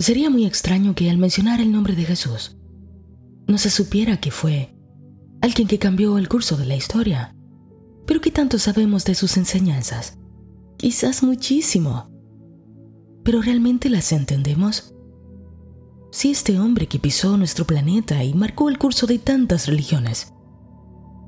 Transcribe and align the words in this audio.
Sería 0.00 0.30
muy 0.30 0.46
extraño 0.46 0.94
que 0.94 1.10
al 1.10 1.18
mencionar 1.18 1.60
el 1.60 1.70
nombre 1.70 1.94
de 1.94 2.04
Jesús 2.04 2.56
no 3.46 3.58
se 3.58 3.68
supiera 3.68 4.18
que 4.18 4.30
fue 4.30 4.74
alguien 5.42 5.68
que 5.68 5.78
cambió 5.78 6.16
el 6.16 6.26
curso 6.26 6.56
de 6.56 6.64
la 6.64 6.74
historia. 6.74 7.36
Pero 8.06 8.22
¿qué 8.22 8.30
tanto 8.30 8.58
sabemos 8.58 9.04
de 9.04 9.14
sus 9.14 9.36
enseñanzas? 9.36 10.18
Quizás 10.78 11.22
muchísimo. 11.22 12.08
¿Pero 13.24 13.42
realmente 13.42 13.90
las 13.90 14.10
entendemos? 14.12 14.94
Si 16.12 16.30
este 16.30 16.58
hombre 16.58 16.86
que 16.86 16.98
pisó 16.98 17.36
nuestro 17.36 17.66
planeta 17.66 18.24
y 18.24 18.32
marcó 18.32 18.70
el 18.70 18.78
curso 18.78 19.06
de 19.06 19.18
tantas 19.18 19.66
religiones, 19.66 20.32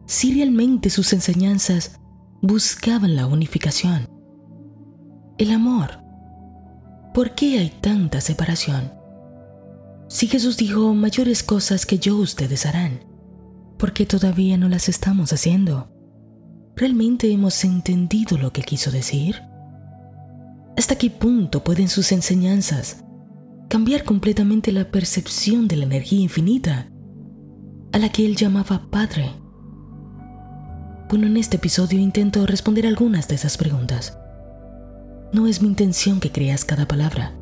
si 0.06 0.32
realmente 0.32 0.88
sus 0.88 1.12
enseñanzas 1.12 2.00
buscaban 2.40 3.16
la 3.16 3.26
unificación, 3.26 4.08
el 5.36 5.50
amor, 5.50 6.01
¿por 7.12 7.34
qué 7.34 7.58
hay 7.58 7.70
tanta 7.80 8.20
separación? 8.20 8.92
Si 10.08 10.26
Jesús 10.28 10.56
dijo 10.56 10.94
mayores 10.94 11.42
cosas 11.42 11.86
que 11.86 11.98
yo 11.98 12.16
ustedes 12.16 12.66
harán, 12.66 13.00
¿por 13.78 13.92
qué 13.92 14.06
todavía 14.06 14.56
no 14.56 14.68
las 14.68 14.88
estamos 14.88 15.32
haciendo? 15.32 15.90
¿Realmente 16.76 17.30
hemos 17.30 17.64
entendido 17.64 18.38
lo 18.38 18.52
que 18.52 18.62
quiso 18.62 18.90
decir? 18.90 19.42
¿Hasta 20.76 20.96
qué 20.96 21.10
punto 21.10 21.62
pueden 21.62 21.88
sus 21.88 22.12
enseñanzas 22.12 23.04
cambiar 23.68 24.04
completamente 24.04 24.72
la 24.72 24.90
percepción 24.90 25.68
de 25.68 25.76
la 25.76 25.84
energía 25.84 26.20
infinita 26.20 26.90
a 27.92 27.98
la 27.98 28.10
que 28.10 28.24
él 28.24 28.36
llamaba 28.36 28.88
Padre? 28.90 29.32
Bueno, 31.10 31.26
en 31.26 31.36
este 31.36 31.56
episodio 31.56 31.98
intento 31.98 32.46
responder 32.46 32.86
algunas 32.86 33.28
de 33.28 33.34
esas 33.34 33.58
preguntas. 33.58 34.18
No 35.32 35.46
es 35.46 35.62
mi 35.62 35.68
intención 35.68 36.20
que 36.20 36.30
creas 36.30 36.64
cada 36.64 36.86
palabra. 36.86 37.32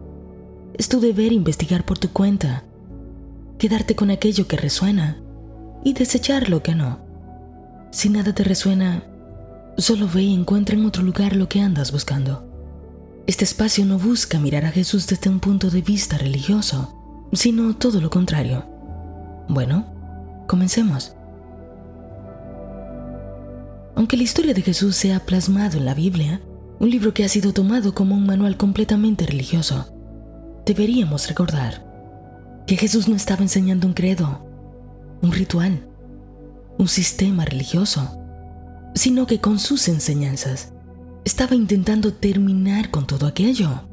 Es 0.75 0.89
tu 0.89 1.01
deber 1.01 1.33
investigar 1.33 1.85
por 1.85 1.99
tu 1.99 2.11
cuenta, 2.11 2.65
quedarte 3.59 3.95
con 3.95 4.11
aquello 4.11 4.47
que 4.47 4.57
resuena 4.57 5.21
y 5.85 5.93
desechar 5.93 6.49
lo 6.49 6.63
que 6.63 6.75
no. 6.75 7.01
Si 7.91 8.09
nada 8.09 8.35
te 8.35 8.45
resuena, 8.45 9.03
Solo 9.81 10.09
ve 10.13 10.23
y 10.23 10.35
encuentra 10.35 10.77
en 10.77 10.85
otro 10.85 11.03
lugar 11.03 11.35
lo 11.35 11.49
que 11.49 11.61
andas 11.61 11.91
buscando. 11.91 12.47
Este 13.27 13.45
espacio 13.45 13.87
no 13.87 13.99
busca 13.99 14.39
mirar 14.39 14.67
a 14.67 14.71
Jesús 14.71 15.07
desde 15.07 15.31
un 15.31 15.41
punto 15.41 15.71
de 15.71 15.81
vista 15.81 16.19
religioso, 16.19 17.29
sino 17.33 17.75
todo 17.77 18.01
lo 18.01 18.11
contrario. 18.11 18.67
Bueno, 19.49 19.87
comencemos. 20.47 21.15
Aunque 23.95 24.19
la 24.19 24.23
historia 24.23 24.53
de 24.53 24.61
Jesús 24.61 24.97
se 24.97 25.15
ha 25.15 25.21
plasmado 25.21 25.79
en 25.79 25.87
la 25.87 25.95
Biblia, 25.95 26.43
un 26.81 26.91
libro 26.91 27.15
que 27.15 27.25
ha 27.25 27.29
sido 27.29 27.53
tomado 27.53 27.95
como 27.95 28.17
un 28.17 28.27
manual 28.27 28.57
completamente 28.57 29.27
religioso, 29.27 29.95
deberíamos 30.67 31.29
recordar 31.29 31.87
que 32.67 32.77
Jesús 32.77 33.07
no 33.09 33.15
estaba 33.15 33.43
enseñando 33.43 33.87
un 33.87 33.95
credo, 33.95 34.45
un 35.23 35.31
ritual, 35.31 35.87
un 36.79 36.89
sistema 36.89 37.45
religioso 37.45 38.17
sino 38.95 39.27
que 39.27 39.41
con 39.41 39.59
sus 39.59 39.89
enseñanzas 39.89 40.73
estaba 41.25 41.55
intentando 41.55 42.13
terminar 42.13 42.91
con 42.91 43.07
todo 43.07 43.27
aquello, 43.27 43.89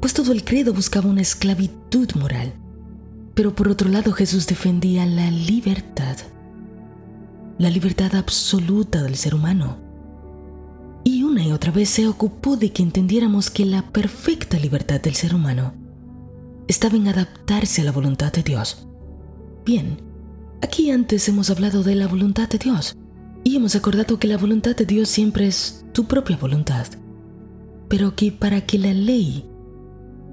pues 0.00 0.14
todo 0.14 0.32
el 0.32 0.44
credo 0.44 0.72
buscaba 0.72 1.08
una 1.08 1.22
esclavitud 1.22 2.10
moral. 2.14 2.54
Pero 3.34 3.54
por 3.54 3.68
otro 3.68 3.88
lado 3.88 4.12
Jesús 4.12 4.46
defendía 4.46 5.06
la 5.06 5.30
libertad, 5.30 6.16
la 7.58 7.70
libertad 7.70 8.14
absoluta 8.14 9.02
del 9.02 9.16
ser 9.16 9.34
humano. 9.34 9.78
Y 11.04 11.22
una 11.22 11.44
y 11.44 11.52
otra 11.52 11.72
vez 11.72 11.88
se 11.88 12.06
ocupó 12.06 12.56
de 12.56 12.72
que 12.72 12.82
entendiéramos 12.82 13.50
que 13.50 13.64
la 13.64 13.90
perfecta 13.90 14.58
libertad 14.58 15.00
del 15.00 15.14
ser 15.14 15.34
humano 15.34 15.74
estaba 16.68 16.96
en 16.96 17.08
adaptarse 17.08 17.82
a 17.82 17.84
la 17.84 17.92
voluntad 17.92 18.32
de 18.32 18.42
Dios. 18.42 18.86
Bien, 19.64 20.00
aquí 20.62 20.90
antes 20.90 21.28
hemos 21.28 21.50
hablado 21.50 21.82
de 21.82 21.94
la 21.94 22.06
voluntad 22.06 22.48
de 22.48 22.58
Dios, 22.58 22.96
y 23.44 23.56
hemos 23.56 23.74
acordado 23.74 24.18
que 24.18 24.28
la 24.28 24.38
voluntad 24.38 24.76
de 24.76 24.86
Dios 24.86 25.08
siempre 25.08 25.46
es 25.46 25.84
tu 25.92 26.04
propia 26.04 26.36
voluntad, 26.36 26.86
pero 27.88 28.14
que 28.14 28.30
para 28.30 28.60
que 28.62 28.78
la 28.78 28.94
ley 28.94 29.44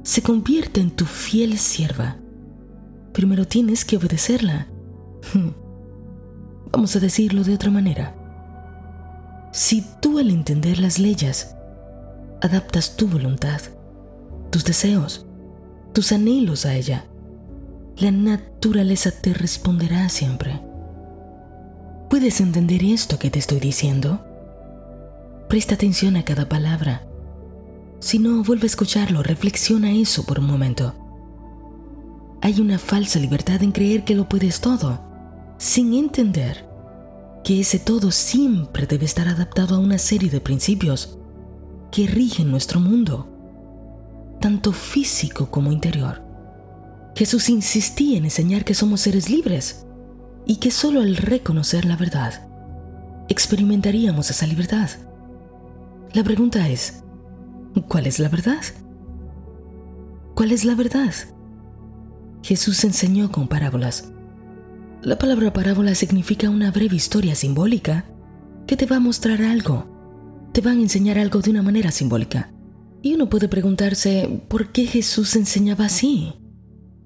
se 0.04 0.22
convierta 0.22 0.80
en 0.80 0.92
tu 0.92 1.06
fiel 1.06 1.58
sierva, 1.58 2.18
primero 3.14 3.48
tienes 3.48 3.84
que 3.84 3.98
obedecerla. 3.98 4.68
Vamos 6.72 6.96
a 6.96 7.00
decirlo 7.00 7.44
de 7.44 7.56
otra 7.56 7.72
manera. 7.72 8.16
Si 9.52 9.84
tú 10.00 10.20
al 10.20 10.30
entender 10.30 10.80
las 10.80 11.00
leyes 11.00 11.56
adaptas 12.42 12.96
tu 12.96 13.08
voluntad, 13.08 13.60
tus 14.52 14.64
deseos, 14.64 15.26
tus 15.92 16.12
anhelos 16.12 16.68
a 16.68 16.76
ella, 16.76 17.06
la 17.98 18.12
naturaleza 18.12 19.10
te 19.12 19.34
responderá 19.34 20.08
siempre. 20.10 20.62
¿Puedes 22.12 22.40
entender 22.42 22.84
esto 22.84 23.18
que 23.18 23.32
te 23.32 23.40
estoy 23.40 23.60
diciendo? 23.60 24.24
Presta 25.50 25.74
atención 25.74 26.16
a 26.16 26.24
cada 26.24 26.48
palabra. 26.48 27.08
Si 28.00 28.20
no, 28.20 28.44
vuelve 28.44 28.64
a 28.64 28.68
escucharlo, 28.68 29.24
reflexiona 29.24 29.92
eso 29.92 30.26
por 30.26 30.40
un 30.40 30.46
momento. 30.46 30.94
Hay 32.42 32.62
una 32.62 32.78
falsa 32.78 33.20
libertad 33.20 33.64
en 33.64 33.72
creer 33.72 34.06
que 34.06 34.16
lo 34.16 34.30
puedes 34.30 34.62
todo, 34.62 35.02
sin 35.58 35.94
entender 35.94 36.69
que 37.44 37.62
ese 37.62 37.80
todo 37.80 38.12
siempre 38.12 38.86
debe 38.86 39.06
estar 39.06 39.28
adaptado 39.28 39.76
a 39.76 39.80
una 39.80 39.98
serie 39.98 40.30
de 40.30 40.42
principios 40.42 41.18
que 41.92 42.08
rigen 42.08 42.52
nuestro 42.52 42.80
mundo, 42.80 43.28
tanto 44.40 44.72
físico 44.72 45.50
como 45.50 45.72
interior. 45.72 46.24
Jesús 47.16 47.50
insistía 47.50 48.18
en 48.18 48.26
enseñar 48.26 48.64
que 48.64 48.74
somos 48.74 49.02
seres 49.02 49.30
libres 49.30 49.86
y 50.46 50.58
que 50.58 50.72
solo 50.72 51.02
al 51.02 51.18
reconocer 51.18 51.86
la 51.86 51.96
verdad 51.96 52.50
experimentaríamos 53.30 54.30
esa 54.30 54.48
libertad. 54.48 54.90
La 56.14 56.24
pregunta 56.24 56.68
es, 56.68 57.04
¿cuál 57.88 58.08
es 58.08 58.20
la 58.20 58.28
verdad? 58.28 58.62
¿Cuál 60.34 60.52
es 60.52 60.66
la 60.66 60.76
verdad? 60.76 61.14
Jesús 62.42 62.84
enseñó 62.84 63.32
con 63.32 63.48
parábolas. 63.48 64.12
La 65.02 65.18
palabra 65.18 65.54
parábola 65.54 65.96
significa 65.96 66.50
una 66.50 66.72
breve 66.72 66.98
historia 66.98 67.34
simbólica 67.34 68.06
que 68.68 68.76
te 68.76 68.86
va 68.86 68.98
a 68.98 69.00
mostrar 69.00 69.42
algo, 69.42 70.50
te 70.52 70.60
va 70.60 70.72
a 70.72 70.74
enseñar 70.74 71.18
algo 71.18 71.40
de 71.40 71.52
una 71.52 71.62
manera 71.62 71.90
simbólica. 71.92 72.52
Y 73.02 73.14
uno 73.14 73.30
puede 73.30 73.48
preguntarse, 73.48 74.44
¿por 74.50 74.74
qué 74.74 74.86
Jesús 74.86 75.38
enseñaba 75.38 75.86
así? 75.86 76.34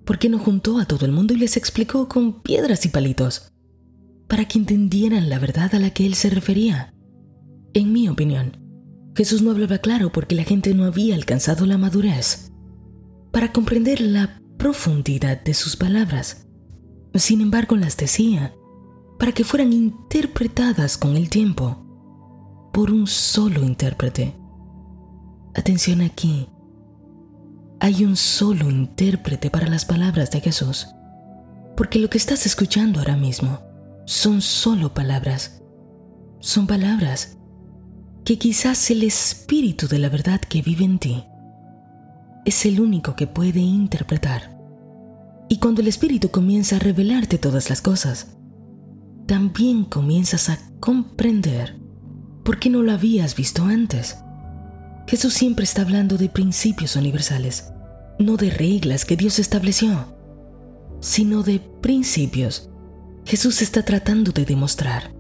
¿Por 0.05 0.17
qué 0.17 0.27
no 0.27 0.39
juntó 0.39 0.79
a 0.79 0.85
todo 0.85 1.05
el 1.05 1.11
mundo 1.11 1.35
y 1.35 1.37
les 1.37 1.55
explicó 1.55 2.09
con 2.09 2.41
piedras 2.41 2.83
y 2.85 2.89
palitos? 2.89 3.53
Para 4.27 4.45
que 4.45 4.57
entendieran 4.57 5.29
la 5.29 5.37
verdad 5.37 5.75
a 5.75 5.79
la 5.79 5.91
que 5.91 6.07
él 6.07 6.15
se 6.15 6.31
refería. 6.31 6.95
En 7.75 7.93
mi 7.93 8.09
opinión, 8.09 8.57
Jesús 9.15 9.43
no 9.43 9.51
hablaba 9.51 9.77
claro 9.77 10.11
porque 10.11 10.33
la 10.33 10.43
gente 10.43 10.73
no 10.73 10.85
había 10.85 11.13
alcanzado 11.13 11.67
la 11.67 11.77
madurez 11.77 12.51
para 13.31 13.51
comprender 13.51 14.01
la 14.01 14.41
profundidad 14.57 15.43
de 15.43 15.53
sus 15.53 15.75
palabras. 15.75 16.42
Sin 17.13 17.41
embargo, 17.41 17.75
las 17.75 17.97
decía 17.97 18.55
para 19.19 19.31
que 19.31 19.43
fueran 19.43 19.71
interpretadas 19.71 20.97
con 20.97 21.15
el 21.15 21.29
tiempo 21.29 21.77
por 22.73 22.91
un 22.91 23.07
solo 23.07 23.61
intérprete. 23.61 24.35
Atención 25.53 26.01
aquí 26.01 26.49
hay 27.79 28.05
un 28.05 28.15
solo 28.15 28.69
intérprete 28.69 29.49
para 29.49 29.67
las 29.67 29.85
palabras 29.85 30.31
de 30.31 30.39
Jesús. 30.41 30.87
Porque 31.75 31.99
lo 31.99 32.09
que 32.09 32.17
estás 32.17 32.45
escuchando 32.45 32.99
ahora 32.99 33.17
mismo 33.17 33.59
son 34.05 34.41
solo 34.41 34.93
palabras. 34.93 35.61
Son 36.39 36.65
palabras 36.65 37.37
que 38.25 38.39
quizás 38.39 38.89
el 38.89 39.03
espíritu 39.03 39.87
de 39.87 39.99
la 39.99 40.09
verdad 40.09 40.39
que 40.39 40.61
vive 40.61 40.85
en 40.85 40.97
ti 40.97 41.25
es 42.45 42.65
el 42.65 42.79
único 42.79 43.15
que 43.15 43.27
puede 43.27 43.59
interpretar. 43.59 44.52
Y 45.49 45.57
cuando 45.57 45.81
el 45.81 45.87
espíritu 45.87 46.29
comienza 46.29 46.77
a 46.77 46.79
revelarte 46.79 47.37
todas 47.37 47.69
las 47.69 47.81
cosas, 47.81 48.37
también 49.27 49.85
comienzas 49.85 50.49
a 50.49 50.59
comprender 50.79 51.79
por 52.43 52.59
qué 52.59 52.69
no 52.69 52.83
lo 52.83 52.91
habías 52.91 53.35
visto 53.35 53.63
antes. 53.63 54.17
Jesús 55.07 55.33
siempre 55.33 55.63
está 55.63 55.81
hablando 55.81 56.17
de 56.17 56.29
principios 56.29 56.95
universales 56.95 57.73
no 58.19 58.37
de 58.37 58.49
reglas 58.49 59.05
que 59.05 59.15
Dios 59.15 59.39
estableció, 59.39 60.05
sino 60.99 61.43
de 61.43 61.59
principios. 61.59 62.69
Jesús 63.25 63.61
está 63.61 63.83
tratando 63.83 64.31
de 64.31 64.45
demostrar 64.45 65.13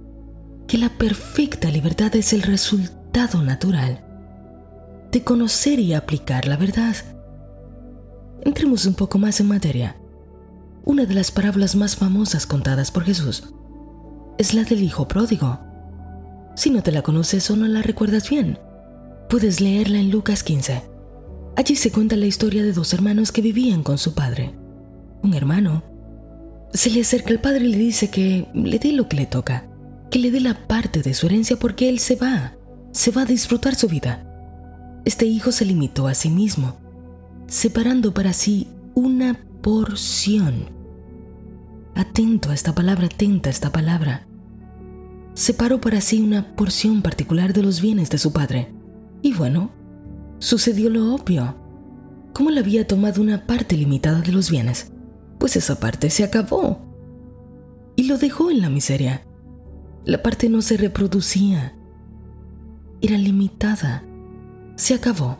que 0.67 0.77
la 0.77 0.89
perfecta 0.89 1.69
libertad 1.69 2.15
es 2.15 2.33
el 2.33 2.41
resultado 2.41 3.41
natural 3.41 4.05
de 5.11 5.23
conocer 5.23 5.79
y 5.79 5.93
aplicar 5.93 6.47
la 6.47 6.57
verdad. 6.57 6.95
Entremos 8.41 8.85
un 8.85 8.95
poco 8.95 9.17
más 9.17 9.39
en 9.39 9.47
materia. 9.47 9.95
Una 10.85 11.05
de 11.05 11.13
las 11.13 11.31
parábolas 11.31 11.77
más 11.77 11.95
famosas 11.95 12.45
contadas 12.45 12.91
por 12.91 13.05
Jesús 13.05 13.53
es 14.37 14.53
la 14.53 14.65
del 14.65 14.83
Hijo 14.83 15.07
Pródigo. 15.07 15.59
Si 16.57 16.69
no 16.71 16.83
te 16.83 16.91
la 16.91 17.01
conoces 17.01 17.49
o 17.49 17.55
no 17.55 17.65
la 17.67 17.81
recuerdas 17.81 18.29
bien, 18.29 18.59
puedes 19.29 19.61
leerla 19.61 19.99
en 19.99 20.11
Lucas 20.11 20.43
15. 20.43 20.83
Allí 21.55 21.77
se 21.77 21.89
cuenta 21.89 22.17
la 22.17 22.25
historia 22.25 22.63
de 22.63 22.73
dos 22.73 22.93
hermanos 22.93 23.31
que 23.31 23.41
vivían 23.41 23.81
con 23.81 23.97
su 23.97 24.13
padre. 24.13 24.55
Un 25.21 25.33
hermano 25.33 25.83
se 26.73 26.89
le 26.89 26.99
acerca 26.99 27.29
al 27.29 27.39
padre 27.39 27.63
y 27.65 27.71
le 27.71 27.77
dice 27.77 28.09
que 28.09 28.49
le 28.53 28.77
dé 28.77 28.91
lo 28.91 29.07
que 29.07 29.15
le 29.15 29.25
toca, 29.25 29.65
que 30.11 30.19
le 30.19 30.31
dé 30.31 30.41
la 30.41 30.67
parte 30.67 31.01
de 31.01 31.13
su 31.13 31.27
herencia 31.27 31.55
porque 31.55 31.87
él 31.87 31.99
se 31.99 32.17
va, 32.17 32.57
se 32.91 33.11
va 33.11 33.21
a 33.21 33.25
disfrutar 33.25 33.75
su 33.75 33.87
vida. 33.87 34.25
Este 35.05 35.25
hijo 35.25 35.53
se 35.53 35.63
limitó 35.63 36.07
a 36.07 36.13
sí 36.13 36.29
mismo, 36.29 36.75
separando 37.47 38.13
para 38.13 38.33
sí 38.33 38.67
una 38.95 39.39
porción. 39.63 40.65
Atento 41.95 42.51
a 42.51 42.53
esta 42.53 42.75
palabra, 42.75 43.05
atenta 43.05 43.49
a 43.49 43.51
esta 43.51 43.71
palabra. 43.71 44.27
Separó 45.35 45.79
para 45.79 46.01
sí 46.01 46.21
una 46.21 46.53
porción 46.55 47.01
particular 47.01 47.53
de 47.53 47.63
los 47.63 47.81
bienes 47.81 48.09
de 48.09 48.17
su 48.17 48.33
padre. 48.33 48.73
Y 49.21 49.33
bueno, 49.33 49.71
sucedió 50.39 50.89
lo 50.89 51.15
obvio. 51.15 51.55
¿Cómo 52.33 52.51
le 52.51 52.59
había 52.59 52.85
tomado 52.85 53.21
una 53.21 53.47
parte 53.47 53.77
limitada 53.77 54.19
de 54.19 54.33
los 54.33 54.51
bienes? 54.51 54.91
Pues 55.39 55.55
esa 55.55 55.79
parte 55.79 56.09
se 56.09 56.25
acabó. 56.25 56.81
Y 57.95 58.03
lo 58.03 58.17
dejó 58.17 58.51
en 58.51 58.59
la 58.59 58.69
miseria. 58.69 59.25
La 60.03 60.21
parte 60.21 60.49
no 60.49 60.61
se 60.61 60.75
reproducía. 60.75 61.73
Era 63.01 63.17
limitada. 63.17 64.03
Se 64.75 64.93
acabó. 64.93 65.37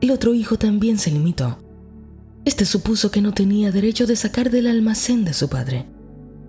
El 0.00 0.12
otro 0.12 0.32
hijo 0.32 0.58
también 0.58 0.96
se 0.96 1.10
limitó. 1.10 1.63
Este 2.44 2.66
supuso 2.66 3.10
que 3.10 3.22
no 3.22 3.32
tenía 3.32 3.72
derecho 3.72 4.06
de 4.06 4.16
sacar 4.16 4.50
del 4.50 4.66
almacén 4.66 5.24
de 5.24 5.32
su 5.32 5.48
padre, 5.48 5.86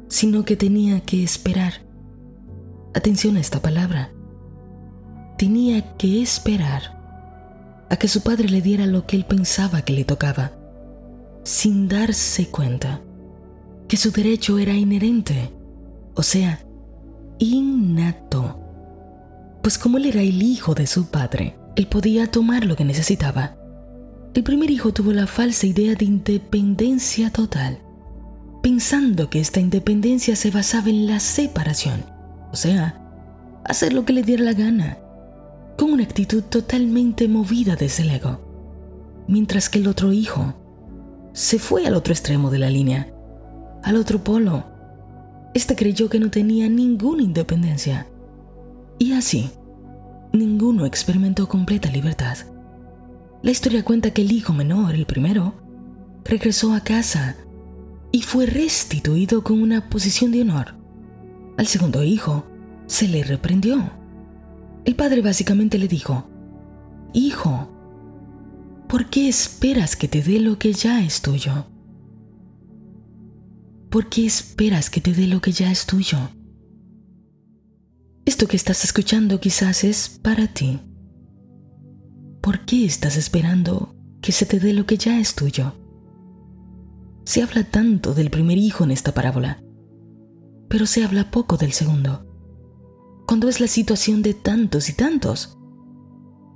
sino 0.10 0.44
que 0.44 0.58
tenía 0.58 1.00
que 1.02 1.24
esperar. 1.24 1.86
Atención 2.94 3.38
a 3.38 3.40
esta 3.40 3.62
palabra. 3.62 4.12
Tenía 5.38 5.96
que 5.98 6.22
esperar 6.22 6.96
a 7.90 7.98
que 7.98 8.08
su 8.08 8.22
padre 8.22 8.50
le 8.50 8.62
diera 8.62 8.88
lo 8.88 9.06
que 9.06 9.16
él 9.16 9.26
pensaba 9.26 9.84
que 9.84 9.94
le 9.94 10.04
tocaba, 10.04 10.52
sin 11.44 11.88
darse 11.88 12.48
cuenta 12.48 13.02
que 13.88 13.98
su 13.98 14.12
derecho 14.12 14.58
era 14.58 14.74
inherente, 14.74 15.54
o 16.16 16.24
sea, 16.24 16.66
innato. 17.40 18.60
Pues 19.62 19.78
como 19.78 19.98
él 19.98 20.06
era 20.06 20.22
el 20.22 20.42
hijo 20.42 20.74
de 20.74 20.88
su 20.88 21.08
padre, 21.08 21.56
él 21.76 21.88
podía 21.88 22.30
tomar 22.32 22.66
lo 22.66 22.76
que 22.76 22.86
necesitaba. 22.86 23.58
El 24.36 24.44
primer 24.44 24.70
hijo 24.70 24.92
tuvo 24.92 25.14
la 25.14 25.28
falsa 25.28 25.66
idea 25.66 25.96
de 25.96 26.04
independencia 26.04 27.30
total, 27.30 27.80
pensando 28.62 29.30
que 29.30 29.40
esta 29.40 29.62
independencia 29.62 30.36
se 30.36 30.52
basaba 30.52 30.90
en 30.90 31.08
la 31.08 31.22
separación, 31.22 32.04
o 32.52 32.56
sea, 32.58 33.02
hacer 33.64 33.94
lo 33.94 34.04
que 34.04 34.12
le 34.12 34.24
diera 34.24 34.44
la 34.44 34.52
gana, 34.52 34.98
con 35.78 35.94
una 35.94 36.04
actitud 36.04 36.44
totalmente 36.44 37.30
movida 37.30 37.78
desde 37.78 38.04
el 38.04 38.10
ego, 38.10 39.26
mientras 39.30 39.70
que 39.70 39.80
el 39.80 39.88
otro 39.88 40.12
hijo 40.12 40.54
se 41.32 41.58
fue 41.58 41.88
al 41.88 41.96
otro 41.96 42.14
extremo 42.14 42.52
de 42.52 42.60
la 42.60 42.70
línea, 42.70 43.14
al 43.84 43.96
otro 43.96 44.22
polo. 44.22 44.66
Este 45.54 45.78
creyó 45.78 46.10
que 46.10 46.20
no 46.20 46.30
tenía 46.30 46.68
ninguna 46.68 47.24
independencia. 47.24 48.06
Y 49.00 49.14
así, 49.14 49.50
ninguno 50.34 50.86
experimentó 50.86 51.48
completa 51.48 51.90
libertad. 51.90 52.38
La 53.42 53.52
historia 53.52 53.84
cuenta 53.84 54.12
que 54.12 54.22
el 54.22 54.32
hijo 54.32 54.54
menor, 54.54 54.96
el 54.96 55.06
primero, 55.06 55.54
regresó 56.24 56.74
a 56.74 56.82
casa 56.82 57.36
y 58.12 58.22
fue 58.22 58.46
restituido 58.46 59.44
con 59.44 59.62
una 59.62 59.90
posición 59.90 60.32
de 60.32 60.42
honor. 60.42 60.76
Al 61.58 61.68
segundo 61.68 62.04
hijo 62.04 62.46
se 62.88 63.08
le 63.08 63.24
reprendió 63.24 63.92
el 64.86 64.96
padre 64.96 65.22
básicamente 65.22 65.80
le 65.80 65.88
dijo, 65.88 66.30
Hijo, 67.14 67.72
¿por 68.88 69.10
qué 69.10 69.28
esperas 69.28 69.96
que 69.96 70.08
te 70.08 70.22
dé 70.22 70.40
lo 70.40 70.60
que 70.60 70.74
ya 70.74 71.04
es 71.04 71.22
tuyo? 71.22 71.66
¿Por 73.90 74.10
qué 74.10 74.28
esperas 74.28 74.90
que 74.92 75.02
te 75.02 75.14
dé 75.14 75.26
lo 75.26 75.42
que 75.42 75.52
ya 75.52 75.72
es 75.72 75.88
tuyo? 75.88 76.20
Esto 78.26 78.48
que 78.48 78.58
estás 78.58 78.84
escuchando 78.84 79.40
quizás 79.40 79.84
es 79.84 80.20
para 80.22 80.48
ti. 80.48 80.80
¿Por 82.46 82.60
qué 82.60 82.86
estás 82.86 83.18
esperando 83.18 83.96
que 84.22 84.32
se 84.32 84.46
te 84.46 84.60
dé 84.60 84.72
lo 84.72 84.86
que 84.86 84.98
ya 84.98 85.20
es 85.20 85.34
tuyo? 85.34 85.74
Se 87.24 87.42
habla 87.42 87.64
tanto 87.64 88.14
del 88.14 88.30
primer 88.30 88.60
hijo 88.60 88.84
en 88.84 88.92
esta 88.92 89.16
parábola, 89.16 89.64
pero 90.70 90.86
se 90.86 91.04
habla 91.04 91.32
poco 91.32 91.58
del 91.58 91.74
segundo 91.74 92.24
cuando 93.26 93.50
es 93.50 93.60
la 93.60 93.66
situación 93.66 94.22
de 94.22 94.36
tantos 94.36 94.90
y 94.90 94.94
tantos. 94.94 95.58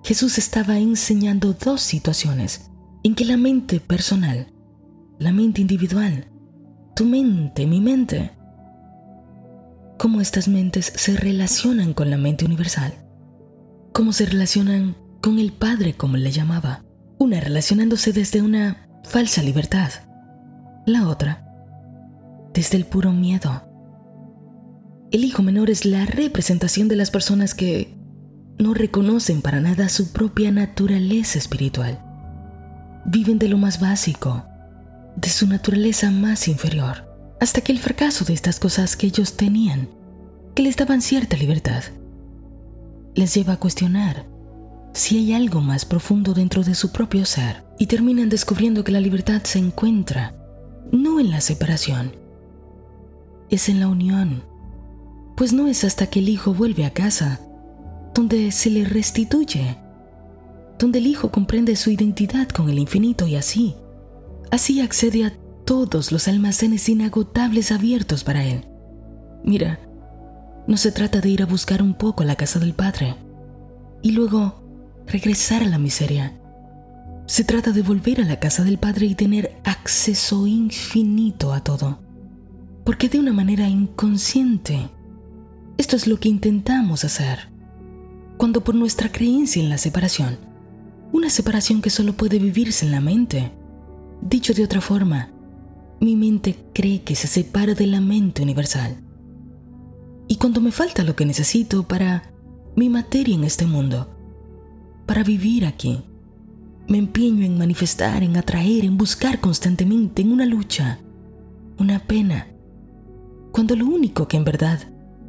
Jesús 0.03 0.37
estaba 0.37 0.77
enseñando 0.77 1.53
dos 1.53 1.81
situaciones 1.81 2.69
en 3.01 3.15
que 3.15 3.25
la 3.25 3.37
mente 3.37 3.79
personal, 3.79 4.53
la 5.17 5.31
mente 5.31 5.61
individual, 5.61 6.27
tu 6.95 7.05
mente, 7.05 7.65
mi 7.65 7.81
mente, 7.81 8.37
cómo 9.97 10.21
estas 10.21 10.47
mentes 10.47 10.93
se 10.95 11.17
relacionan 11.17 11.95
con 11.95 12.11
la 12.11 12.17
mente 12.17 12.45
universal, 12.45 12.93
cómo 13.91 14.13
se 14.13 14.27
relacionan 14.27 15.08
con 15.29 15.37
el 15.37 15.51
Padre, 15.51 15.93
como 15.93 16.17
le 16.17 16.31
llamaba, 16.31 16.83
una 17.19 17.39
relacionándose 17.39 18.13
desde 18.13 18.41
una 18.41 18.89
falsa 19.03 19.43
libertad, 19.43 19.91
la 20.87 21.07
otra 21.07 21.45
desde 22.51 22.77
el 22.77 22.85
puro 22.87 23.11
miedo. 23.11 23.61
El 25.11 25.23
hijo 25.23 25.43
menor 25.43 25.69
es 25.69 25.85
la 25.85 26.07
representación 26.07 26.87
de 26.87 26.95
las 26.95 27.11
personas 27.11 27.53
que 27.53 27.95
no 28.57 28.73
reconocen 28.73 29.43
para 29.43 29.61
nada 29.61 29.87
su 29.89 30.13
propia 30.13 30.49
naturaleza 30.49 31.37
espiritual. 31.37 32.03
Viven 33.05 33.37
de 33.37 33.49
lo 33.49 33.59
más 33.59 33.79
básico, 33.79 34.45
de 35.15 35.29
su 35.29 35.45
naturaleza 35.45 36.09
más 36.09 36.47
inferior, 36.47 37.07
hasta 37.39 37.61
que 37.61 37.71
el 37.71 37.77
fracaso 37.77 38.25
de 38.25 38.33
estas 38.33 38.59
cosas 38.59 38.95
que 38.95 39.05
ellos 39.05 39.37
tenían, 39.37 39.89
que 40.55 40.63
les 40.63 40.75
daban 40.75 41.03
cierta 41.03 41.37
libertad, 41.37 41.83
les 43.13 43.35
lleva 43.35 43.53
a 43.53 43.59
cuestionar 43.59 44.38
si 44.99 45.17
hay 45.17 45.33
algo 45.33 45.61
más 45.61 45.85
profundo 45.85 46.33
dentro 46.33 46.63
de 46.63 46.75
su 46.75 46.91
propio 46.91 47.25
ser 47.25 47.63
y 47.77 47.87
terminan 47.87 48.29
descubriendo 48.29 48.83
que 48.83 48.91
la 48.91 48.99
libertad 48.99 49.41
se 49.43 49.59
encuentra 49.59 50.35
no 50.91 51.19
en 51.19 51.31
la 51.31 51.39
separación, 51.39 52.15
es 53.49 53.69
en 53.69 53.79
la 53.79 53.87
unión 53.87 54.43
pues 55.39 55.53
no 55.53 55.67
es 55.67 55.85
hasta 55.85 56.07
que 56.07 56.19
el 56.19 56.27
hijo 56.27 56.53
vuelve 56.53 56.83
a 56.83 56.91
casa, 56.91 57.39
donde 58.13 58.51
se 58.51 58.69
le 58.69 58.83
restituye, 58.83 59.77
donde 60.77 60.99
el 60.99 61.07
hijo 61.07 61.31
comprende 61.31 61.77
su 61.77 61.91
identidad 61.91 62.49
con 62.49 62.69
el 62.69 62.77
infinito 62.77 63.25
y 63.25 63.37
así, 63.37 63.77
así 64.51 64.81
accede 64.81 65.23
a 65.23 65.33
todos 65.63 66.11
los 66.11 66.27
almacenes 66.27 66.89
inagotables 66.89 67.71
abiertos 67.71 68.25
para 68.25 68.43
él. 68.43 68.67
Mira, 69.45 69.79
no 70.67 70.75
se 70.75 70.91
trata 70.91 71.21
de 71.21 71.29
ir 71.29 71.41
a 71.41 71.45
buscar 71.45 71.81
un 71.81 71.93
poco 71.93 72.23
a 72.23 72.25
la 72.25 72.35
casa 72.35 72.59
del 72.59 72.73
Padre 72.73 73.15
y 74.01 74.11
luego 74.11 74.58
regresar 75.09 75.63
a 75.63 75.67
la 75.67 75.77
miseria. 75.77 76.39
Se 77.25 77.43
trata 77.43 77.71
de 77.71 77.81
volver 77.81 78.21
a 78.21 78.25
la 78.25 78.39
casa 78.39 78.63
del 78.63 78.77
Padre 78.77 79.07
y 79.07 79.15
tener 79.15 79.59
acceso 79.63 80.47
infinito 80.47 81.53
a 81.53 81.63
todo. 81.63 81.99
Porque 82.85 83.09
de 83.09 83.19
una 83.19 83.33
manera 83.33 83.67
inconsciente 83.67 84.89
esto 85.77 85.95
es 85.95 86.07
lo 86.07 86.19
que 86.19 86.27
intentamos 86.27 87.05
hacer. 87.05 87.49
Cuando 88.37 88.65
por 88.65 88.75
nuestra 88.75 89.11
creencia 89.13 89.61
en 89.61 89.69
la 89.69 89.77
separación, 89.77 90.37
una 91.13 91.29
separación 91.29 91.81
que 91.81 91.89
solo 91.89 92.17
puede 92.17 92.37
vivirse 92.37 92.85
en 92.85 92.91
la 92.91 92.99
mente, 92.99 93.53
dicho 94.21 94.53
de 94.53 94.65
otra 94.65 94.81
forma, 94.81 95.31
mi 96.01 96.17
mente 96.17 96.57
cree 96.73 97.03
que 97.03 97.15
se 97.15 97.27
separa 97.27 97.75
de 97.75 97.87
la 97.87 98.01
mente 98.01 98.41
universal. 98.41 98.97
Y 100.27 100.35
cuando 100.35 100.59
me 100.59 100.73
falta 100.73 101.03
lo 101.03 101.15
que 101.15 101.25
necesito 101.25 101.87
para 101.87 102.31
mi 102.75 102.89
materia 102.89 103.35
en 103.35 103.45
este 103.45 103.65
mundo, 103.65 104.18
para 105.09 105.23
vivir 105.23 105.65
aquí, 105.65 106.03
me 106.87 106.99
empeño 106.99 107.43
en 107.43 107.57
manifestar, 107.57 108.21
en 108.21 108.37
atraer, 108.37 108.85
en 108.85 108.95
buscar 108.95 109.39
constantemente, 109.39 110.21
en 110.21 110.31
una 110.31 110.45
lucha, 110.45 110.99
una 111.79 111.97
pena, 111.97 112.45
cuando 113.51 113.75
lo 113.75 113.87
único 113.87 114.27
que 114.27 114.37
en 114.37 114.43
verdad 114.43 114.77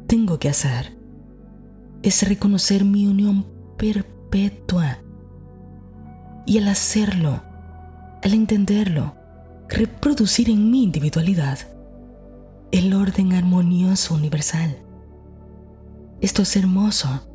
tengo 0.05 0.37
que 0.37 0.49
hacer 0.49 0.95
es 2.03 2.21
reconocer 2.29 2.85
mi 2.85 3.07
unión 3.07 3.47
perpetua. 3.79 4.99
Y 6.45 6.59
al 6.59 6.67
hacerlo, 6.67 7.41
al 8.21 8.35
entenderlo, 8.35 9.15
reproducir 9.67 10.51
en 10.51 10.69
mi 10.69 10.83
individualidad 10.83 11.57
el 12.71 12.93
orden 12.93 13.33
armonioso 13.33 14.13
universal. 14.13 14.77
Esto 16.21 16.43
es 16.43 16.55
hermoso. 16.55 17.30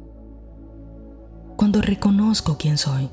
Cuando 1.56 1.80
reconozco 1.80 2.58
quién 2.58 2.76
soy, 2.76 3.08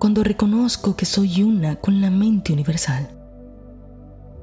cuando 0.00 0.24
reconozco 0.24 0.96
que 0.96 1.06
soy 1.06 1.44
una 1.44 1.76
con 1.76 2.00
la 2.00 2.10
mente 2.10 2.52
universal, 2.52 3.08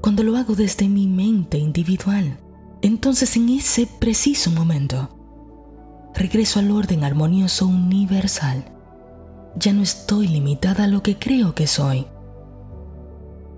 cuando 0.00 0.22
lo 0.22 0.36
hago 0.36 0.54
desde 0.54 0.88
mi 0.88 1.06
mente 1.06 1.58
individual, 1.58 2.38
entonces 2.80 3.36
en 3.36 3.50
ese 3.50 3.86
preciso 3.86 4.50
momento, 4.50 5.10
regreso 6.14 6.60
al 6.60 6.70
orden 6.70 7.04
armonioso 7.04 7.66
universal 7.66 8.64
Ya 9.56 9.72
no 9.72 9.82
estoy 9.82 10.26
limitada 10.26 10.84
a 10.84 10.88
lo 10.88 11.02
que 11.02 11.16
creo 11.16 11.54
que 11.54 11.66
soy. 11.66 12.06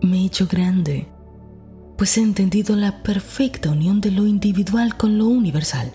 Me 0.02 0.18
he 0.18 0.26
hecho 0.26 0.46
grande, 0.46 1.08
pues 1.96 2.18
he 2.18 2.20
entendido 2.20 2.76
la 2.76 3.02
perfecta 3.02 3.70
unión 3.70 4.00
de 4.00 4.10
lo 4.10 4.26
individual 4.26 4.96
con 4.96 5.16
lo 5.16 5.26
universal. 5.26 5.92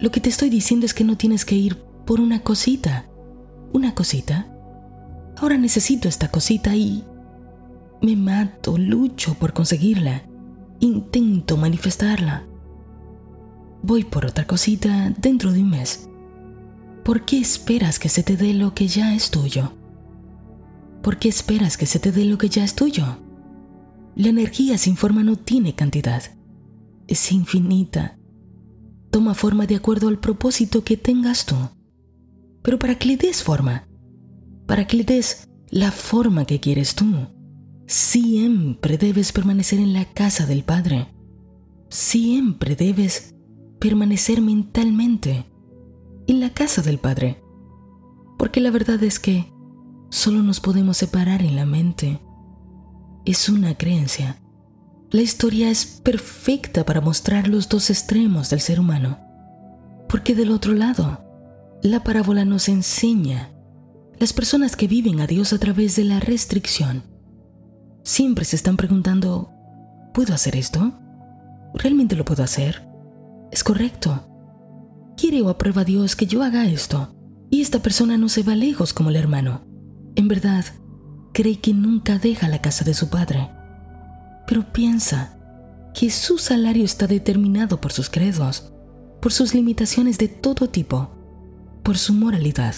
Lo 0.00 0.10
que 0.10 0.20
te 0.20 0.30
estoy 0.30 0.48
diciendo 0.48 0.86
es 0.86 0.94
que 0.94 1.04
no 1.04 1.16
tienes 1.16 1.44
que 1.44 1.56
ir 1.56 1.91
por 2.04 2.20
una 2.20 2.40
cosita. 2.40 3.06
Una 3.72 3.94
cosita. 3.94 4.48
Ahora 5.36 5.56
necesito 5.56 6.08
esta 6.08 6.30
cosita 6.30 6.76
y 6.76 7.04
me 8.02 8.16
mato, 8.16 8.76
lucho 8.76 9.34
por 9.34 9.52
conseguirla. 9.52 10.22
Intento 10.80 11.56
manifestarla. 11.56 12.46
Voy 13.82 14.04
por 14.04 14.26
otra 14.26 14.46
cosita 14.46 15.12
dentro 15.18 15.52
de 15.52 15.62
un 15.62 15.70
mes. 15.70 16.08
¿Por 17.04 17.24
qué 17.24 17.38
esperas 17.38 17.98
que 17.98 18.08
se 18.08 18.22
te 18.22 18.36
dé 18.36 18.54
lo 18.54 18.74
que 18.74 18.86
ya 18.88 19.14
es 19.14 19.30
tuyo? 19.30 19.72
¿Por 21.02 21.18
qué 21.18 21.28
esperas 21.28 21.76
que 21.76 21.86
se 21.86 21.98
te 21.98 22.12
dé 22.12 22.24
lo 22.24 22.38
que 22.38 22.48
ya 22.48 22.62
es 22.62 22.76
tuyo? 22.76 23.18
La 24.14 24.28
energía 24.28 24.78
sin 24.78 24.96
forma 24.96 25.24
no 25.24 25.36
tiene 25.36 25.74
cantidad. 25.74 26.22
Es 27.08 27.32
infinita. 27.32 28.18
Toma 29.10 29.34
forma 29.34 29.66
de 29.66 29.76
acuerdo 29.76 30.08
al 30.08 30.18
propósito 30.18 30.84
que 30.84 30.96
tengas 30.96 31.44
tú. 31.44 31.56
Pero 32.62 32.78
para 32.78 32.96
que 32.96 33.08
le 33.08 33.16
des 33.16 33.42
forma, 33.42 33.88
para 34.66 34.86
que 34.86 34.96
le 34.96 35.04
des 35.04 35.48
la 35.70 35.90
forma 35.90 36.44
que 36.44 36.60
quieres 36.60 36.94
tú, 36.94 37.26
Siempre 37.92 38.96
debes 38.96 39.32
permanecer 39.32 39.78
en 39.78 39.92
la 39.92 40.06
casa 40.06 40.46
del 40.46 40.64
Padre. 40.64 41.08
Siempre 41.90 42.74
debes 42.74 43.34
permanecer 43.80 44.40
mentalmente 44.40 45.44
en 46.26 46.40
la 46.40 46.54
casa 46.54 46.80
del 46.80 46.98
Padre. 46.98 47.42
Porque 48.38 48.62
la 48.62 48.70
verdad 48.70 49.02
es 49.02 49.18
que 49.18 49.52
solo 50.08 50.42
nos 50.42 50.58
podemos 50.58 50.96
separar 50.96 51.42
en 51.42 51.54
la 51.54 51.66
mente. 51.66 52.22
Es 53.26 53.50
una 53.50 53.74
creencia. 53.76 54.40
La 55.10 55.20
historia 55.20 55.68
es 55.68 55.84
perfecta 55.84 56.86
para 56.86 57.02
mostrar 57.02 57.46
los 57.46 57.68
dos 57.68 57.90
extremos 57.90 58.48
del 58.48 58.60
ser 58.60 58.80
humano. 58.80 59.18
Porque 60.08 60.34
del 60.34 60.50
otro 60.50 60.72
lado, 60.72 61.22
la 61.82 62.04
parábola 62.04 62.44
nos 62.44 62.68
enseña 62.68 63.52
las 64.18 64.32
personas 64.32 64.76
que 64.76 64.86
viven 64.86 65.20
a 65.20 65.26
Dios 65.26 65.52
a 65.52 65.58
través 65.58 65.96
de 65.96 66.04
la 66.04 66.20
restricción 66.20 67.12
siempre 68.02 68.44
se 68.44 68.56
están 68.56 68.76
preguntando, 68.76 69.50
¿puedo 70.12 70.34
hacer 70.34 70.56
esto? 70.56 70.92
¿Realmente 71.74 72.16
lo 72.16 72.24
puedo 72.24 72.42
hacer? 72.42 72.86
¿Es 73.50 73.64
correcto? 73.64 74.28
¿Quiere 75.16 75.42
o 75.42 75.48
aprueba 75.48 75.84
Dios 75.84 76.16
que 76.16 76.26
yo 76.26 76.42
haga 76.42 76.66
esto? 76.66 77.14
Y 77.50 77.60
esta 77.60 77.80
persona 77.80 78.16
no 78.16 78.28
se 78.28 78.42
va 78.42 78.54
lejos 78.54 78.92
como 78.92 79.10
el 79.10 79.16
hermano. 79.16 79.64
En 80.16 80.28
verdad, 80.28 80.64
cree 81.32 81.58
que 81.60 81.74
nunca 81.74 82.18
deja 82.18 82.48
la 82.48 82.60
casa 82.60 82.84
de 82.84 82.94
su 82.94 83.08
padre. 83.08 83.50
Pero 84.46 84.72
piensa 84.72 85.38
que 85.94 86.10
su 86.10 86.38
salario 86.38 86.84
está 86.84 87.06
determinado 87.06 87.80
por 87.80 87.92
sus 87.92 88.08
credos, 88.08 88.72
por 89.20 89.32
sus 89.32 89.54
limitaciones 89.54 90.18
de 90.18 90.28
todo 90.28 90.68
tipo, 90.70 91.10
por 91.82 91.98
su 91.98 92.12
moralidad. 92.14 92.74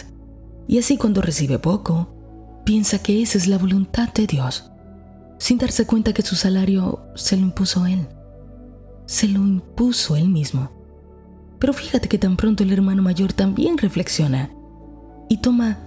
Y 0.67 0.79
así 0.79 0.97
cuando 0.97 1.23
recibe 1.23 1.59
poco, 1.59 2.63
piensa 2.65 2.99
que 2.99 3.23
esa 3.23 3.39
es 3.39 3.47
la 3.47 3.59
voluntad 3.59 4.13
de 4.13 4.27
Dios 4.27 4.71
sin 5.39 5.59
darse 5.59 5.87
cuenta 5.87 6.13
que 6.13 6.23
su 6.23 6.37
salario 6.37 7.03
se 7.15 7.37
lo 7.37 7.43
impuso 7.43 7.87
él. 7.87 8.09
Se 9.07 9.29
lo 9.29 9.41
impuso 9.41 10.17
él 10.17 10.29
mismo. 10.29 10.71
Pero 11.59 11.73
fíjate 11.73 12.09
que 12.09 12.19
tan 12.19 12.37
pronto 12.37 12.63
el 12.63 12.73
hermano 12.73 13.03
mayor 13.03 13.33
también 13.33 13.79
reflexiona 13.79 14.51
y 15.29 15.39
toma 15.39 15.79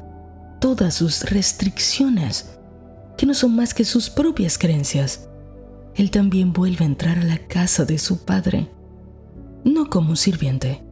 todas 0.59 0.95
sus 0.95 1.23
restricciones, 1.23 2.57
que 3.17 3.25
no 3.25 3.33
son 3.33 3.55
más 3.55 3.73
que 3.73 3.83
sus 3.83 4.09
propias 4.09 4.57
creencias. 4.57 5.27
Él 5.95 6.11
también 6.11 6.53
vuelve 6.53 6.83
a 6.83 6.87
entrar 6.87 7.17
a 7.17 7.23
la 7.23 7.39
casa 7.47 7.85
de 7.85 7.97
su 7.97 8.25
padre, 8.25 8.69
no 9.63 9.89
como 9.89 10.11
un 10.11 10.17
sirviente, 10.17 10.83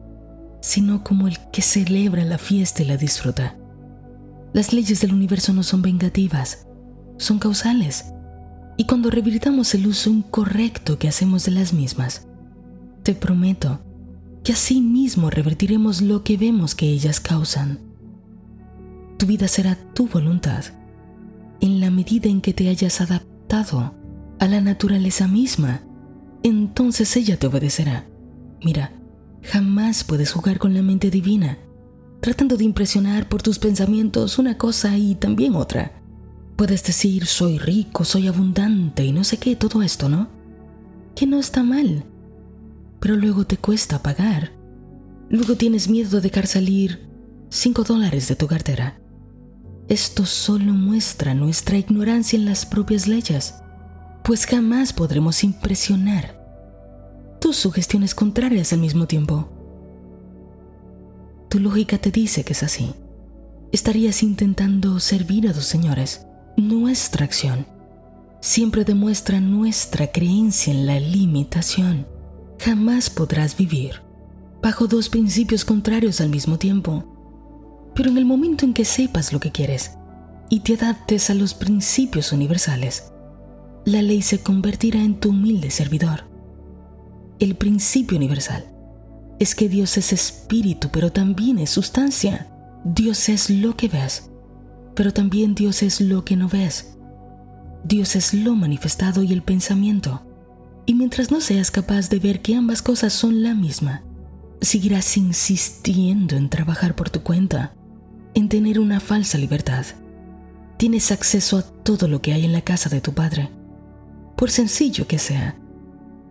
sino 0.60 1.04
como 1.04 1.28
el 1.28 1.38
que 1.52 1.62
celebra 1.62 2.24
la 2.24 2.38
fiesta 2.38 2.82
y 2.82 2.86
la 2.86 2.96
disfruta. 2.96 3.56
Las 4.52 4.72
leyes 4.72 5.00
del 5.00 5.12
universo 5.12 5.52
no 5.52 5.62
son 5.62 5.82
vengativas, 5.82 6.66
son 7.18 7.38
causales 7.38 8.06
y 8.76 8.84
cuando 8.84 9.10
revirtamos 9.10 9.74
el 9.74 9.86
uso 9.86 10.10
incorrecto 10.10 10.98
que 10.98 11.08
hacemos 11.08 11.44
de 11.44 11.52
las 11.52 11.72
mismas, 11.72 12.26
te 13.02 13.14
prometo 13.14 13.80
que 14.44 14.52
así 14.52 14.80
mismo 14.80 15.30
revertiremos 15.30 16.02
lo 16.02 16.22
que 16.22 16.36
vemos 16.36 16.74
que 16.74 16.86
ellas 16.86 17.20
causan. 17.20 17.80
Tu 19.18 19.26
vida 19.26 19.48
será 19.48 19.76
tu 19.94 20.06
voluntad 20.06 20.64
en 21.60 21.80
la 21.80 21.90
medida 21.90 22.28
en 22.28 22.40
que 22.40 22.52
te 22.52 22.68
hayas 22.68 23.00
adaptado 23.00 23.94
a 24.38 24.46
la 24.46 24.60
naturaleza 24.60 25.26
misma, 25.26 25.80
entonces 26.42 27.16
ella 27.16 27.38
te 27.38 27.46
obedecerá. 27.46 28.06
Mira, 28.62 28.92
jamás 29.42 30.04
puedes 30.04 30.32
jugar 30.32 30.58
con 30.58 30.74
la 30.74 30.82
mente 30.82 31.10
divina, 31.10 31.58
tratando 32.20 32.56
de 32.56 32.64
impresionar 32.64 33.28
por 33.28 33.42
tus 33.42 33.58
pensamientos 33.58 34.38
una 34.38 34.58
cosa 34.58 34.96
y 34.96 35.14
también 35.14 35.54
otra. 35.54 35.92
Puedes 36.56 36.82
decir, 36.84 37.26
soy 37.26 37.58
rico, 37.58 38.04
soy 38.04 38.28
abundante 38.28 39.04
y 39.04 39.12
no 39.12 39.24
sé 39.24 39.38
qué, 39.38 39.56
todo 39.56 39.82
esto, 39.82 40.08
¿no? 40.08 40.28
Que 41.14 41.26
no 41.26 41.38
está 41.38 41.62
mal. 41.62 42.04
Pero 43.00 43.16
luego 43.16 43.46
te 43.46 43.58
cuesta 43.58 44.02
pagar. 44.02 44.52
Luego 45.28 45.56
tienes 45.56 45.88
miedo 45.88 46.10
de 46.16 46.22
dejar 46.22 46.46
salir 46.46 47.08
5 47.50 47.84
dólares 47.84 48.28
de 48.28 48.36
tu 48.36 48.46
cartera. 48.46 48.98
Esto 49.88 50.26
solo 50.26 50.72
muestra 50.72 51.34
nuestra 51.34 51.76
ignorancia 51.76 52.38
en 52.38 52.44
las 52.46 52.66
propias 52.66 53.06
leyes, 53.06 53.54
pues 54.24 54.46
jamás 54.46 54.92
podremos 54.92 55.44
impresionar 55.44 56.45
tus 57.40 57.56
sugestiones 57.56 58.14
contrarias 58.14 58.72
al 58.72 58.80
mismo 58.80 59.06
tiempo. 59.06 59.48
Tu 61.48 61.60
lógica 61.60 61.98
te 61.98 62.10
dice 62.10 62.44
que 62.44 62.52
es 62.52 62.62
así. 62.62 62.94
Estarías 63.72 64.22
intentando 64.22 65.00
servir 65.00 65.48
a 65.48 65.52
dos 65.52 65.64
señores 65.66 66.26
nuestra 66.56 67.24
acción 67.24 67.66
siempre 68.46 68.84
demuestra 68.84 69.40
nuestra 69.40 70.06
creencia 70.12 70.72
en 70.72 70.86
la 70.86 71.00
limitación. 71.00 72.06
Jamás 72.60 73.10
podrás 73.10 73.56
vivir 73.56 74.02
bajo 74.62 74.86
dos 74.86 75.08
principios 75.08 75.64
contrarios 75.64 76.20
al 76.20 76.28
mismo 76.28 76.56
tiempo. 76.56 77.04
Pero 77.94 78.10
en 78.10 78.18
el 78.18 78.24
momento 78.24 78.64
en 78.64 78.72
que 78.72 78.84
sepas 78.84 79.32
lo 79.32 79.40
que 79.40 79.50
quieres 79.50 79.92
y 80.48 80.60
te 80.60 80.74
adaptes 80.74 81.28
a 81.28 81.34
los 81.34 81.54
principios 81.54 82.32
universales, 82.32 83.12
la 83.84 84.00
ley 84.00 84.22
se 84.22 84.40
convertirá 84.40 85.02
en 85.02 85.18
tu 85.18 85.30
humilde 85.30 85.70
servidor. 85.70 86.24
El 87.38 87.56
principio 87.56 88.16
universal 88.16 88.64
es 89.38 89.54
que 89.54 89.68
Dios 89.68 89.96
es 89.98 90.12
espíritu, 90.12 90.88
pero 90.90 91.12
también 91.12 91.58
es 91.58 91.70
sustancia. 91.70 92.48
Dios 92.84 93.28
es 93.28 93.50
lo 93.50 93.76
que 93.76 93.88
ves 93.88 94.30
pero 94.96 95.12
también 95.12 95.54
Dios 95.54 95.82
es 95.82 96.00
lo 96.00 96.24
que 96.24 96.36
no 96.36 96.48
ves. 96.48 96.96
Dios 97.84 98.16
es 98.16 98.32
lo 98.34 98.56
manifestado 98.56 99.22
y 99.22 99.32
el 99.32 99.42
pensamiento. 99.42 100.26
Y 100.86 100.94
mientras 100.94 101.30
no 101.30 101.40
seas 101.40 101.70
capaz 101.70 102.08
de 102.08 102.18
ver 102.18 102.40
que 102.40 102.56
ambas 102.56 102.80
cosas 102.80 103.12
son 103.12 103.42
la 103.42 103.54
misma, 103.54 104.02
seguirás 104.60 105.16
insistiendo 105.18 106.36
en 106.36 106.48
trabajar 106.48 106.96
por 106.96 107.10
tu 107.10 107.22
cuenta, 107.22 107.74
en 108.34 108.48
tener 108.48 108.80
una 108.80 108.98
falsa 108.98 109.36
libertad. 109.36 109.84
Tienes 110.78 111.12
acceso 111.12 111.58
a 111.58 111.62
todo 111.62 112.08
lo 112.08 112.22
que 112.22 112.32
hay 112.32 112.46
en 112.46 112.52
la 112.52 112.62
casa 112.62 112.88
de 112.88 113.02
tu 113.02 113.12
padre, 113.12 113.50
por 114.34 114.50
sencillo 114.50 115.06
que 115.06 115.18
sea, 115.18 115.58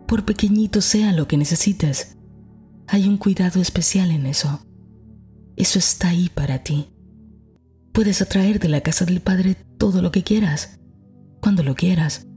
por 0.05 0.25
pequeñito 0.25 0.81
sea 0.81 1.11
lo 1.11 1.27
que 1.27 1.37
necesites. 1.37 2.17
Hay 2.87 3.07
un 3.07 3.17
cuidado 3.17 3.61
especial 3.61 4.11
en 4.11 4.25
eso. 4.25 4.65
Eso 5.55 5.79
está 5.79 6.09
ahí 6.09 6.29
para 6.29 6.63
ti. 6.63 6.89
Puedes 7.91 8.21
atraer 8.21 8.59
de 8.59 8.69
la 8.69 8.81
casa 8.81 9.05
del 9.05 9.21
Padre 9.21 9.55
todo 9.77 10.01
lo 10.01 10.11
que 10.11 10.23
quieras, 10.23 10.79
cuando 11.41 11.63
lo 11.63 11.75
quieras, 11.75 12.27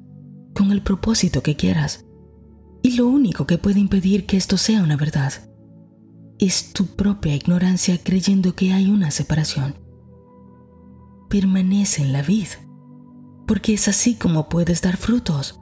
con 0.55 0.71
el 0.71 0.83
propósito 0.83 1.43
que 1.43 1.57
quieras. 1.57 2.05
Y 2.83 2.97
lo 2.97 3.09
único 3.09 3.47
que 3.47 3.59
puede 3.59 3.81
impedir 3.81 4.25
que 4.27 4.37
esto 4.37 4.57
sea 4.57 4.83
una 4.83 4.97
verdad 4.97 5.33
es 6.39 6.73
tu 6.73 6.87
propia 6.87 7.35
ignorancia 7.35 7.99
creyendo 8.03 8.55
que 8.55 8.73
hay 8.73 8.91
una 8.91 9.11
separación. 9.11 9.75
Permanece 11.29 12.03
en 12.03 12.13
la 12.13 12.23
vid, 12.23 12.47
porque 13.47 13.75
es 13.75 13.89
así 13.89 14.15
como 14.15 14.49
puedes 14.49 14.81
dar 14.81 14.97
frutos. 14.97 15.61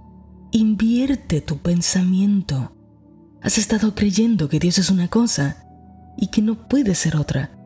Invierte 0.53 1.41
tu 1.41 1.59
pensamiento. 1.59 2.73
Has 3.43 3.59
estado 3.59 3.95
creyendo 3.95 4.49
que 4.49 4.59
Dios 4.59 4.79
es 4.79 4.91
una 4.91 5.09
cosa 5.09 5.65
y 6.17 6.29
que 6.29 6.43
no 6.43 6.69
puede 6.69 6.95
ser 6.95 7.17
otra 7.17 7.57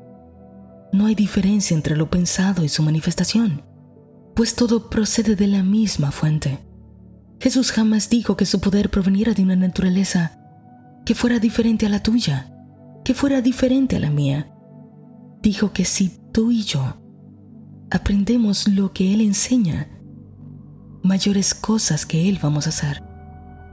no 0.92 1.06
hay 1.06 1.14
diferencia 1.14 1.74
entre 1.74 1.96
lo 1.96 2.10
pensado 2.10 2.64
y 2.64 2.68
su 2.68 2.82
manifestación, 2.82 3.62
pues 4.34 4.54
todo 4.56 4.90
procede 4.90 5.36
de 5.36 5.46
la 5.46 5.62
misma 5.62 6.10
fuente. 6.10 6.58
Jesús 7.38 7.70
jamás 7.72 8.10
dijo 8.10 8.36
que 8.36 8.46
su 8.46 8.60
poder 8.60 8.90
proveniera 8.90 9.32
de 9.32 9.42
una 9.42 9.56
naturaleza 9.56 10.38
que 11.06 11.14
fuera 11.14 11.38
diferente 11.38 11.86
a 11.86 11.88
la 11.88 12.02
tuya, 12.02 12.52
que 13.04 13.14
fuera 13.14 13.40
diferente 13.40 13.96
a 13.96 14.00
la 14.00 14.10
mía. 14.10 14.52
Dijo 15.42 15.72
que 15.72 15.84
si 15.84 16.20
tú 16.32 16.50
y 16.50 16.62
yo 16.64 17.00
aprendemos 17.90 18.68
lo 18.68 18.92
que 18.92 19.14
Él 19.14 19.20
enseña, 19.20 19.88
mayores 21.02 21.54
cosas 21.54 22.06
que 22.06 22.28
Él 22.28 22.38
vamos 22.42 22.66
a 22.66 22.70
hacer. 22.70 23.02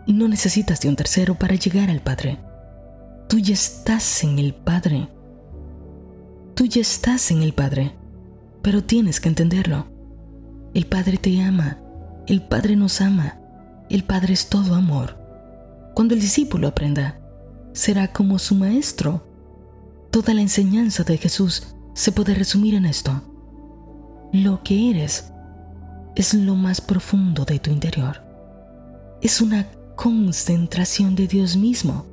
No 0.08 0.28
necesitas 0.28 0.80
de 0.80 0.90
un 0.90 0.96
tercero 0.96 1.36
para 1.36 1.56
llegar 1.56 1.90
al 1.90 2.02
Padre. 2.02 2.40
Tú 3.28 3.40
ya 3.40 3.54
estás 3.54 4.24
en 4.24 4.40
el 4.40 4.54
Padre. 4.54 5.10
Tú 6.56 6.66
ya 6.66 6.82
estás 6.82 7.30
en 7.32 7.42
el 7.42 7.54
Padre, 7.54 7.96
pero 8.62 8.84
tienes 8.84 9.20
que 9.20 9.30
entenderlo. 9.30 9.88
El 10.74 10.86
Padre 10.86 11.18
te 11.18 11.42
ama, 11.42 11.80
el 12.26 12.42
Padre 12.42 12.76
nos 12.76 13.02
ama, 13.02 13.40
el 13.90 14.04
Padre 14.04 14.34
es 14.34 14.48
todo 14.48 14.76
amor. 14.76 15.18
Cuando 15.94 16.14
el 16.14 16.22
discípulo 16.22 16.68
aprenda, 16.68 17.20
será 17.74 18.12
como 18.12 18.40
su 18.40 18.56
maestro. 18.56 19.28
Toda 20.10 20.34
la 20.34 20.42
enseñanza 20.42 21.04
de 21.04 21.18
Jesús 21.18 21.76
se 21.94 22.12
puede 22.12 22.34
resumir 22.34 22.76
en 22.76 22.86
esto. 22.86 23.22
Lo 24.32 24.64
que 24.64 24.90
eres 24.90 25.32
es 26.18 26.34
lo 26.34 26.56
más 26.56 26.82
profundo 26.82 27.46
de 27.46 27.60
tu 27.60 27.70
interior. 27.70 28.24
Es 29.22 29.40
una 29.40 29.68
concentración 29.96 31.14
de 31.16 31.28
Dios 31.28 31.56
mismo. 31.58 32.08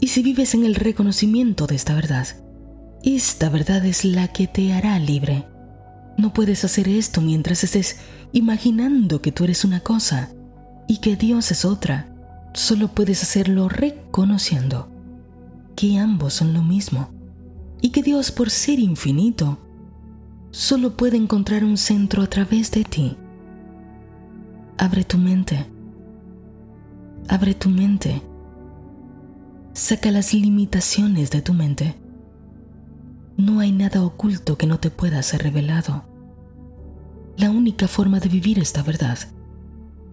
Y 0.00 0.08
si 0.08 0.22
vives 0.22 0.54
en 0.54 0.64
el 0.64 0.74
reconocimiento 0.74 1.68
de 1.68 1.76
esta 1.76 1.94
verdad, 1.94 2.26
esta 3.04 3.48
verdad 3.48 3.86
es 3.86 4.04
la 4.04 4.32
que 4.32 4.48
te 4.48 4.72
hará 4.72 4.98
libre. 4.98 5.46
No 6.18 6.32
puedes 6.32 6.64
hacer 6.64 6.88
esto 6.88 7.20
mientras 7.20 7.62
estés 7.62 7.98
imaginando 8.32 9.22
que 9.22 9.30
tú 9.30 9.44
eres 9.44 9.64
una 9.64 9.78
cosa 9.78 10.30
y 10.88 10.98
que 10.98 11.14
Dios 11.14 11.52
es 11.52 11.64
otra. 11.64 12.12
Solo 12.52 12.88
puedes 12.88 13.22
hacerlo 13.22 13.68
reconociendo 13.68 14.90
que 15.76 15.98
ambos 15.98 16.34
son 16.34 16.52
lo 16.52 16.62
mismo 16.62 17.10
y 17.80 17.90
que 17.90 18.02
Dios 18.02 18.32
por 18.32 18.50
ser 18.50 18.80
infinito 18.80 19.58
solo 20.50 20.96
puede 20.96 21.16
encontrar 21.16 21.62
un 21.62 21.76
centro 21.76 22.22
a 22.22 22.26
través 22.26 22.72
de 22.72 22.82
ti. 22.82 23.16
Abre 24.86 25.02
tu 25.02 25.18
mente 25.18 25.66
Abre 27.26 27.54
tu 27.54 27.68
mente. 27.68 28.22
Saca 29.72 30.12
las 30.12 30.32
limitaciones 30.32 31.32
de 31.32 31.42
tu 31.42 31.54
mente. 31.54 31.96
No 33.36 33.58
hay 33.58 33.72
nada 33.72 34.04
oculto 34.04 34.56
que 34.56 34.68
no 34.68 34.78
te 34.78 34.92
pueda 34.92 35.20
ser 35.24 35.42
revelado. 35.42 36.04
La 37.36 37.50
única 37.50 37.88
forma 37.88 38.20
de 38.20 38.28
vivir 38.28 38.60
esta 38.60 38.84
verdad 38.84 39.18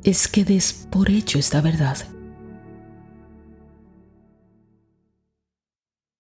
es 0.04 0.28
que 0.28 0.44
des 0.44 0.88
por 0.90 1.12
hecho 1.12 1.38
esta 1.38 1.62
verdad 1.62 1.98